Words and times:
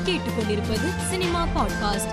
நீங்கள் 0.00 0.20
கேட்டுக்கொண்டிருப்பது 0.20 0.88
cinema 1.10 1.46
podcast. 1.54 2.12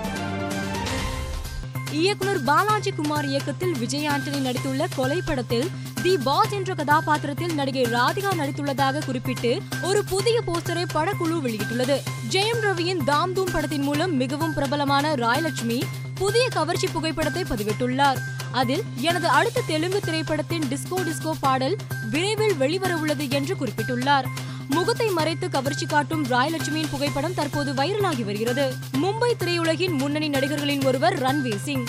இயக்குனர் 1.90 2.44
பாலாஜி 2.44 2.90
குமார் 2.90 3.26
இயக்கத்தில் 3.26 3.78
விஜய் 3.78 4.08
ஆண்டனி 4.08 4.38
நடித்துள்ள 4.38 4.86
கொலை 4.96 5.22
படத்தில் 5.24 5.70
தி 6.02 6.16
பாஸ் 6.16 6.50
என்ற 6.50 6.74
கதாபாத்திரத்தில் 6.74 7.54
நடிகை 7.54 7.82
ராதிகா 7.82 8.32
நடித்துள்ளதாக 8.38 9.04
குறிப்பிட்டு 9.04 9.62
ஒரு 9.82 10.04
புதிய 10.04 10.40
போஸ்டரை 10.46 10.84
படக்குழு 10.94 11.38
வெளியிட்டுள்ளது. 11.44 11.96
ஜெயம் 12.30 12.60
ரவியின் 12.62 13.04
தாம் 13.04 13.34
தூம் 13.34 13.52
படத்தின் 13.52 13.82
மூலம் 13.82 14.16
மிகவும் 14.16 14.54
பிரபலமான 14.54 15.14
ராயலட்சுமி 15.14 15.82
புதிய 16.14 16.48
கவர்ச்சி 16.48 16.86
புகைப்படத்தை 16.86 17.42
பதிவிட்டுள்ளார். 17.42 18.16
அதில் 18.52 18.84
எனது 18.94 19.28
அடுத்த 19.28 19.62
தெலுங்கு 19.66 20.00
திரைப்படத்தின் 20.00 20.62
டிஸ்கோ 20.62 20.96
டிஸ்கோ 20.96 21.30
பாடல் 21.40 21.76
விரைவில் 22.10 22.56
வெளிவர 22.56 22.96
உள்ளது 22.96 23.30
என்று 23.30 23.54
குறிப்பிட்டுள்ளார். 23.54 24.24
முகத்தை 24.68 25.08
மறைத்து 25.08 25.48
கவர்ச்சி 25.48 25.86
காட்டும் 25.86 26.26
ராயலட்சுமியின் 26.26 26.90
புகைப்படம் 26.90 27.34
தற்போது 27.34 27.72
வைரலாகி 27.72 28.24
வருகிறது. 28.24 28.74
மும்பை 29.02 29.30
திரையுலகின் 29.38 29.90
முன்னணி 29.90 30.28
நடிகர்களின் 30.28 30.84
ஒருவர் 30.84 31.22
ரன்வீர் 31.22 31.62
சிங். 31.62 31.86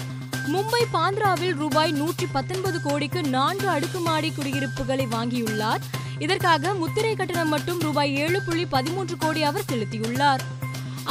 மும்பை 0.48 0.84
பாந்திராவில் 0.94 1.56
ரூபாய் 1.56 1.92
நூற்றி 1.92 2.28
பத்தொன்பது 2.32 2.82
கோடிக்கு 2.82 3.24
நான்கு 3.24 3.70
அடுக்குமாடி 3.70 4.32
குடியிருப்புகளை 4.32 5.08
வாங்கியுள்ளார். 5.12 5.82
இதற்காக 6.20 6.74
முத்திரை 6.74 7.16
கட்டணம் 7.16 7.50
மட்டும் 7.50 7.80
ரூபாய் 7.80 8.16
ஏழு 8.16 8.42
புள்ளி 8.42 8.66
பதிமூன்று 8.66 9.18
கோடி 9.18 9.44
அவர் 9.44 9.68
செலுத்தியுள்ளார். 9.72 10.40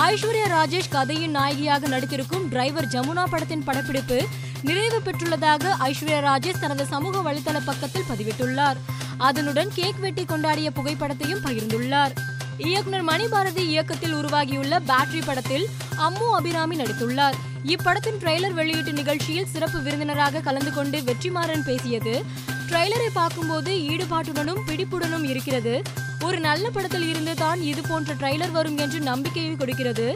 ஐஸ்வர்யா 0.07 0.45
ராஜேஷ் 0.49 0.91
கதையின் 0.91 1.31
நாயகியாக 1.31 1.89
நடித்திருக்கும் 1.89 2.49
டிரைவர் 2.49 2.87
ஜமுனா 2.87 3.25
படத்தின் 3.31 3.65
படப்பிடிப்பு 3.65 4.19
நிறைவு 4.63 4.99
பெற்றுள்ளதாக 5.05 5.73
ஐஸ்வர்யா 5.81 6.21
ராஜேஷ் 6.27 6.61
தனது 6.61 6.87
சமூக 6.87 7.33
வலைதள 7.33 7.61
பக்கத்தில் 7.65 8.05
பதிவிட்டுள்ளார். 8.11 8.77
அதனுடன் 9.19 9.71
கேக் 9.75 9.99
வெட்டி 9.99 10.25
கொண்டாடிய 10.25 10.71
புகைப்படத்தையும் 10.75 11.43
பகிர்ந்துள்ளார். 11.45 12.15
இயக்குனர் 12.57 13.05
மணிபாரதி 13.05 13.65
இயக்கத்தில் 13.73 14.15
உருவாகியுள்ள 14.15 14.79
பேட்டரி 14.79 15.23
படத்தில் 15.25 15.67
அம்மு 15.99 16.29
அபிராமி 16.39 16.77
நடித்துள்ளார். 16.77 17.39
இப்படத்தின் 17.65 18.19
ட்ரெய்லர் 18.23 18.55
வெளியீட்டு 18.55 18.93
நிகழ்ச்சியில் 18.93 19.47
சிறப்பு 19.47 19.81
விருந்தினராக 19.81 20.41
கலந்து 20.41 20.73
கொண்டு 20.73 21.01
வெற்றிமாறன் 21.01 21.65
பேசியது 21.65 22.25
ட்ரெய்லரை 22.69 23.11
பார்க்கும்போது 23.13 23.73
ஈடுபாட்டுடனும் 23.73 24.65
பிடிப்புடனும் 24.67 25.25
இருக்கிறது. 25.25 25.83
ஒரு 26.27 26.39
நல்ல 26.41 26.65
படத்தில் 26.75 27.07
இருந்து 27.09 27.35
தான் 27.35 27.61
இது 27.71 27.83
போன்ற 27.89 28.15
ட்ரைலர் 28.15 28.55
வரும் 28.57 28.79
என்று 28.85 28.99
நம்பிக்கையை 29.01 29.53
கொடுக்கிறது. 29.57 30.07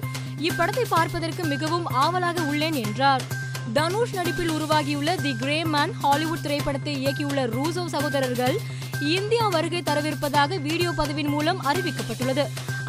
இப்படத்தை 0.48 0.84
பார்ப்பதற்கு 0.88 1.44
மிகவும் 1.44 1.86
ஆவலாக 2.02 2.40
உள்ளேன் 2.50 2.78
என்றார். 2.84 3.22
தனுஷ் 3.76 4.14
நடிப்பில் 4.18 4.50
உருவாகியுள்ள 4.50 5.10
தி 5.24 5.32
கிரே 5.36 5.58
மேன் 5.74 5.92
ஹாலிவுட் 6.02 6.40
திரைப்படத்தை 6.40 6.94
இயக்கியுள்ள 7.02 7.42
ரூசோ 7.56 7.84
சகோதரர்கள் 7.94 8.56
இந்தியா 9.18 9.44
வருகை 9.48 9.80
தரவிருப்பதாக 9.82 10.58
வீடியோ 10.60 10.90
பதிவின் 11.00 11.30
மூலம் 11.34 11.60
அறிவிக்கப்பட்டுள்ளது. 11.70 12.44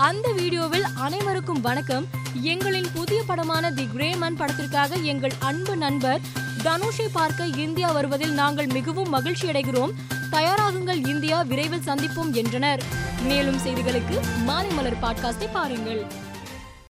அந்த 0.07 0.27
வீடியோவில் 0.31 0.87
அனைவருக்கும் 1.05 1.61
வணக்கம். 1.61 2.07
எங்களின் 2.53 2.89
புதிய 2.93 3.19
படமான 3.29 3.71
தி 3.71 3.85
கிரே 3.93 4.09
மேன் 4.15 4.39
படத்திற்காக 4.41 4.95
எங்கள் 5.13 5.35
அன்பு 5.49 5.75
நண்பர் 5.75 6.21
தனுஷை 6.63 7.07
பார்க்க 7.11 7.45
இந்தியா 7.65 7.91
வருவதில் 7.91 8.35
நாங்கள் 8.41 8.69
மிகவும் 8.77 9.09
மகிழ்ச்சி 9.09 9.47
அடைகிறோம் 9.47 9.93
தயாராகுங்கள் 10.33 11.07
இந்தியா 11.07 11.41
விரைவில் 11.41 11.83
சந்திப்போம் 11.85 12.31
என்றனர். 12.31 12.83
மேலும் 13.23 13.57
செய்திகளுக்கு 13.57 14.19
மாலை 14.43 14.71
மலர் 14.71 14.99
பாட்காஸ்டை 15.01 15.51
பாருங்கள். 15.51 16.05